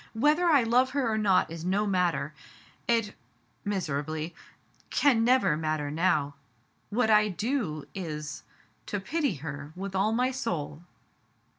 Whether 0.15 0.45
I 0.47 0.63
love 0.63 0.89
her 0.97 1.07
or 1.13 1.17
not 1.19 1.51
is 1.51 1.63
no 1.63 1.85
matter. 1.85 2.33
It 2.87 3.13
"—miserably— 3.71 4.33
"can 4.99 5.23
never 5.23 5.55
matter 5.55 5.91
now. 5.91 6.33
What 6.89 7.11
I 7.11 7.27
do 7.27 7.85
is— 7.93 8.41
to 8.87 8.99
pity 8.99 9.35
her 9.35 9.71
with 9.75 9.93
all 9.93 10.11
my 10.11 10.31
soul." 10.31 10.81